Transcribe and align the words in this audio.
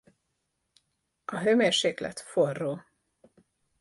A 1.25 1.37
hőmérséklet 1.39 2.19
forró. 2.19 2.83